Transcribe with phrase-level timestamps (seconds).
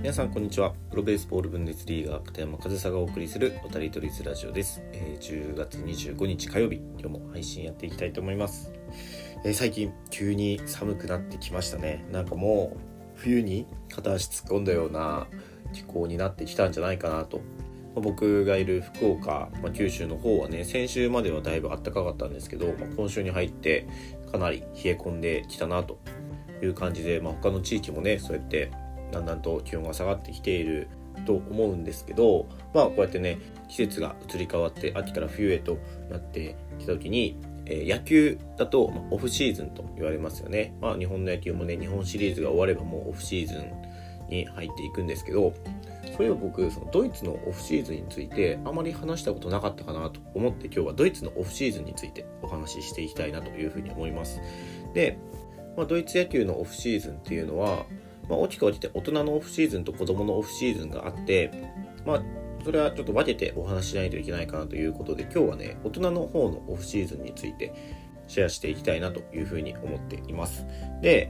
[0.00, 0.72] 皆さんこんにちは。
[0.88, 6.76] プロベースボールブンデスリーガー片山和沙がお送りするおたりとりずラジオです、えー、10月25日火曜日。
[6.98, 8.72] 今日も配信やっていきたいと思います、
[9.44, 12.06] えー、最近急に寒くなってきましたね。
[12.10, 12.80] なんかもう
[13.16, 15.26] 冬に片足突っ込んだような
[15.74, 17.42] 気候になってきたんじゃないかなと。
[17.94, 23.86] 僕がいる福岡、まあ、九州の方はね先週まではだいぶ暖かかったんですけど、まあ、今週に入って
[24.32, 25.98] かなり冷え込んできたなと
[26.62, 28.70] いう感じで、まあ、他の地域もねそうやって
[29.10, 30.88] だんだんと気温が下がってきている
[31.26, 33.38] と思うんですけどまあこうやってね
[33.68, 35.78] 季節が移り変わって秋から冬へと
[36.10, 43.72] なってきた時に、えー、野球だと、ま、オフシーズンと言われますよね、まあ、日本の野球もね日本シリーズが終わればもうオフシーズン
[44.28, 45.52] に入っていくんですけど
[46.16, 54.40] そういえば僕そのドイツのオフシーズンについてあまり話したことなかったかなと思って今日はドイツのオフシーズンについてお話ししていきたいなというふうに思います。
[54.94, 55.18] で、
[55.76, 57.86] まあ、ドイツ野球のオフシーズンっていうのは
[58.30, 61.50] まあ、大きく分けて大人のオフシーズンと子供のオフシーズンがあって、
[62.06, 62.22] まあ、
[62.64, 67.74] それはちょっと分けてお話ししないといけないかなということで、今日はね、大人の方のオフシーズンについて
[68.28, 70.64] シェアしていきたいなというふうに思っています。
[71.02, 71.28] で、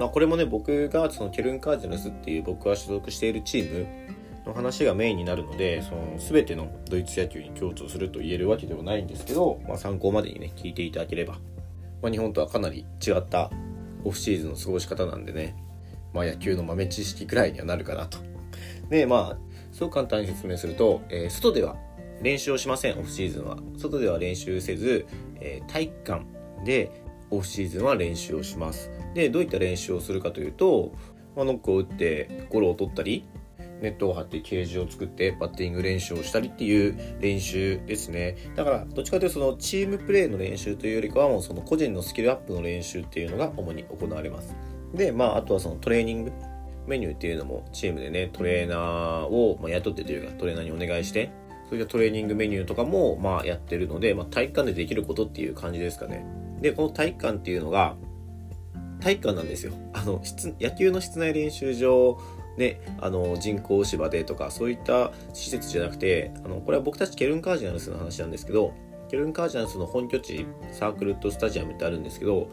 [0.00, 4.14] まあ、これもね、僕がそのケルン・カージナスっていう僕が所属しているチーム
[4.46, 11.34] の話がメインになるので、その全てのドイツ野球に共通すると言えるわけではないんですけど、まあ、参考までにね、聞いていただければ、
[12.00, 13.50] まあ、日本とはかなり違った
[14.04, 15.56] オフシーズンの過ごし方なんでね、
[16.18, 18.18] まあ、野球の豆知識くらいにはなるかなと。
[18.90, 19.38] で、まあ、
[19.72, 21.76] すごく簡単に説明すると、えー、外では
[22.22, 23.58] 練習をしません、オフシーズンは。
[23.76, 25.06] 外では練習せず、
[25.40, 26.24] えー、体育館
[26.64, 28.90] でオフシーズンは練習をします。
[29.14, 30.92] で、どういった練習をするかというと、
[31.36, 33.24] まあ、ノックを打ってゴロを取ったり、
[33.80, 38.36] ネットを張ってケージを作ってバッティング練習をしたりっていう練習ですね。
[38.56, 44.56] だから、どっちかというとそのチームプレーの練習というよりかはもうその個人のスキルアップの練習っていうのが主に行われます。
[44.94, 46.32] で、まあ、あとはそのトレーニング
[46.86, 48.78] メニューっていうのもチームでね、トレーナー
[49.26, 51.30] を、ま雇ってというか、トレーナーにお願いして、
[51.68, 56.24] そういったトレーニングメニューとかも、まあ、やってるので、まあ、体育館でできることっていう感じですかね。
[56.60, 57.96] で、この体育館っていうのが、
[59.00, 59.72] 体育館なんですよ。
[59.92, 60.22] あの、
[60.60, 62.18] 野球の室内練習場
[62.58, 68.74] ね、あの人工芝でとかそういった施設じゃなくてあのこれは僕たちケルン・カージナルスの話なんですけど
[69.08, 72.50] ケルン・カージナルスの本拠地サークルットスタジアムってあるんですけど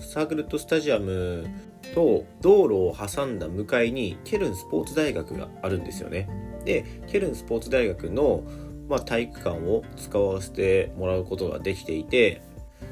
[0.00, 1.46] サークルットスタジアム
[1.94, 6.28] と道路を挟んだ向かいにケルンスポーツ大学があるんですよね。
[6.64, 8.42] で、ケルンスポーツ大学の、
[8.88, 12.42] まあ、体育館を使わせてもらうことができていて、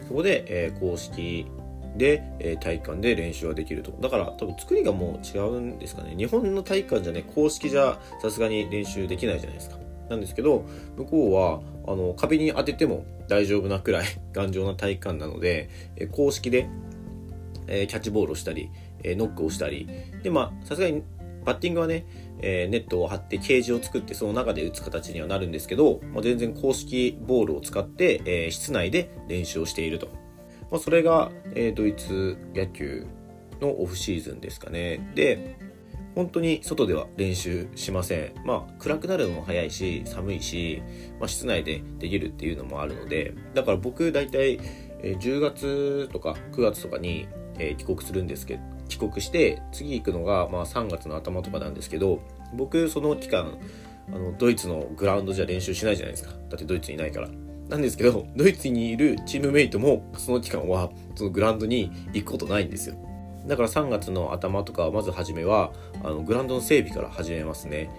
[0.09, 1.47] そこで、えー、公式
[1.97, 3.93] で、えー、体育館で練習ができると。
[4.01, 6.15] だから多分作りがもう違うんですかね。
[6.17, 9.77] 日本の体育館じゃね、公式じゃさすがに練習できないじゃないですか。
[10.09, 10.65] なんですけど、
[10.97, 16.69] 向こうは、あの、壁に当てても大丈夫なくらい頑丈な体育館なので、え公式で
[17.67, 18.71] えー、キャッチボールをしたり、
[19.03, 19.89] えー、ノックをしたり、
[20.23, 21.03] で、まあ、さすがに
[21.45, 22.07] バッティングはね、
[22.41, 30.09] えー、ネットを張ってケージを作ってその中で打つ形にはなるんですけど、まあ、全然公式ボールを使って、えー、室内で練習をしていると。
[30.71, 33.07] まあ、それが、えー、ドイツ野球
[33.61, 35.13] のオフシーズンですかね。
[35.15, 35.57] で、
[36.15, 38.47] 本当に外では練習しません。
[38.47, 40.83] まあ、暗くなるのも早いし、寒いし、
[41.19, 44.61] まあ、室内でできるっていうのもあるので、だから僕大体、
[45.03, 47.27] 10月とか9月とかに
[47.63, 52.21] えー、帰国するんですけど帰国して次行くのが、まあ、3月の頭とかなんですけど
[52.55, 53.59] 僕その期間
[54.09, 56.31] あのドイツのグラウンドじゃ練習しないじゃないですか。
[56.51, 57.29] だってドイツにいないから。
[57.69, 62.97] なんですけどドイツにいるチームメイトもその期間はそのグラウンドに行くことないんですよ。
[63.47, 65.73] だから3月の頭とかまず初めは
[66.03, 67.91] あのグラウンドの整備から始めますね。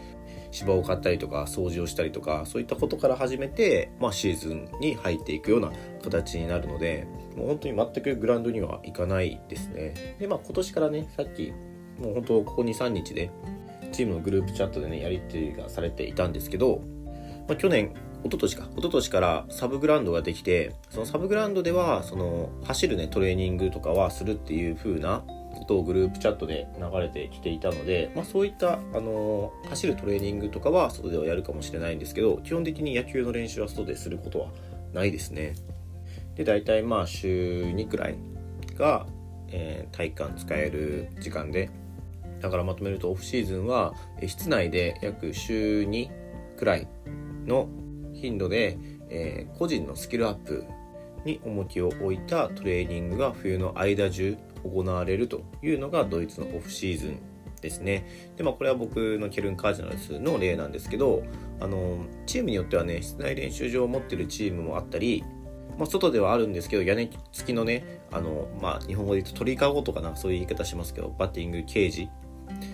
[0.53, 5.71] 芝を買ったりとか掃除をしたりとかそういったことから始めて、まあ、シーズンに入っていくような
[6.03, 10.15] 形になるのでもう本当に全くグラウンドには行かないですね。
[10.19, 11.51] でまあ今年からねさっき
[11.97, 13.31] もう本当ここ23日で
[13.91, 16.81] チームのグループチャットでねやり取りがされていたんですけど、
[17.47, 17.93] まあ、去年
[18.23, 34.47] 一昨年か一昨年からサブグラウンドができてそのサブグラウンドではその走るねトレーニングとかはするっていう風なことをグループチャットで流れてきていたので、まあ、そういった、あの走るトレーニングとかは外ではやるかもしれないんですけど基本的に野球の練習は外ですることは
[34.93, 35.55] ないですね。
[36.35, 38.15] で大体まあ週2くらい
[38.75, 39.05] が、
[39.49, 41.69] えー、体育館使える時間で
[42.41, 43.93] だからまとめるとオフシーズンは
[44.25, 46.09] 室内で約週2
[46.57, 46.87] くらい
[47.45, 47.69] の
[48.13, 48.77] 頻度で、
[49.09, 50.65] えー、個人のスキルアップ
[51.25, 57.19] に重きを置いたトレーニングが冬の間中行われるというのがドイツのオフシーズン
[57.61, 58.05] ですね。
[58.35, 61.23] で、まあこれは僕のケルン・カージナルスの例なんですけど、
[61.59, 65.23] あの、チームによってはね、室内練習場を持ってるチームもあったり、
[65.77, 72.09] まあ、外ではあるんですけど、屋根付きのね、あの、まあ、日本語で言うと鳥かごとかな、そういう言い方しますけど、バッティングケージ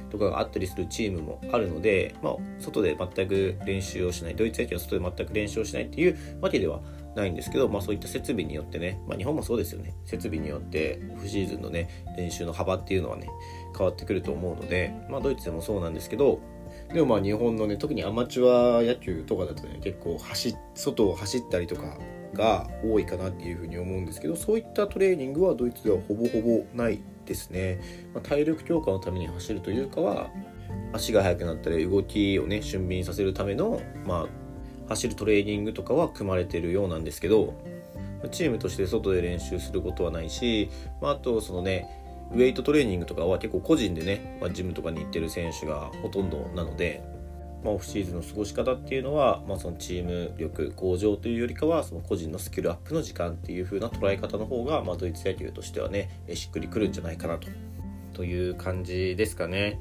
[0.10, 6.82] とかがあったりするチームもあるので、まあ、外で全く練習をしないドイツ野球は外で全く練習をしないっていうわけでは
[7.16, 9.96] ないんですけど、まあ、そういった設備によってね、まあ、日本もそうですよね。
[10.06, 13.28] 設備によってオフシーズンのね練習の幅っていうのはね
[13.78, 16.40] 変わってくると思うので、まあ、ドイツでもそうなんですけど
[16.94, 21.98] でもまあ日本のね特にアマチュア野球とかだとね結構走外を走ったりとか
[22.34, 27.80] が多いかなっていうふうに思うんですけどそういったトレーニングはドイツではほぼほぼないですね、
[28.14, 30.30] まあ、体力強化のために走るというかは
[30.94, 34.28] 足が速くなったり動きをね俊敏させるための、まあ、
[34.90, 37.54] 走るトレーニングとかは組まれてるようなんですけど
[38.32, 40.70] チームとして外で練習することはないし、
[41.02, 41.88] まあ、あとそのね
[42.32, 47.02] ウェイトトレーニングとかは結構個人でね、まあ、ジムとかに行ってる選手がほとんどなので、
[47.64, 57.48] まあ、オフシーズンの過ごし方っていうのは、まあ、そのチーム力向上というよりかはその個人のスキルアップの時間っていう風な捉え方の方が、まあ、ドイツ野球としてはねしっくりくるんじゃないかなと
[58.14, 59.80] という感じですかね。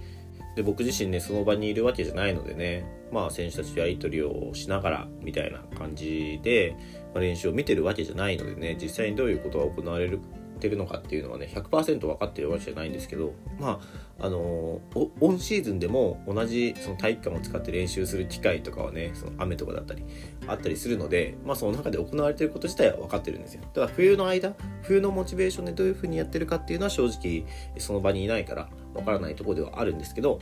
[0.59, 6.75] で僕自身ねその場にいるわけじゃないのでねまあ選手たちとやり取りをしながらみたいな感じで、
[7.15, 10.19] まあ、練習を見てるわけじゃないのでね実際にどういうことが行われる
[10.59, 13.81] ってるのかっていうのはね100%分かってるわけじゃないんですけどま
[14.21, 20.05] ああのオンシーズンでも同じその体育館を使って練習する機会とかはねその雨とかだったり
[20.49, 27.47] あったりするのでまあその中で行われてること自体は分かってるんですよだから冬の間冬のモチベーションでどういう風にやってるかっていうのは正直
[27.79, 30.41] その場にいないから分からないところではあるんですけど、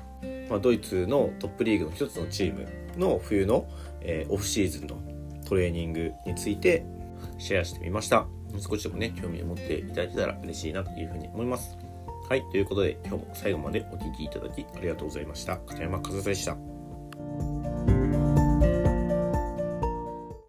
[0.48, 2.66] まあ、ドイツのトップリーグの一つのチーム
[2.96, 3.68] の冬の、
[4.00, 4.96] えー、オフシーズンの
[5.46, 6.84] トレーニングについて
[7.38, 8.26] シェアしてみました。
[8.60, 11.76] 少しでもね、興味を持っていただけたら嬉しいなというふうに思います。
[12.28, 15.58] はい、ということで今日も最後までお聴きいただきありがとうございました。
[15.58, 16.75] 片山和也でした。